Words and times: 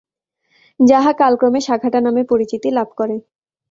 যাহা 0.79 1.11
কালক্রমে 1.13 1.61
সাঘাটা 1.67 1.99
নামে 2.01 2.23
পরিচিতি 2.31 2.69
লাভ 2.77 2.89
করে। 2.97 3.15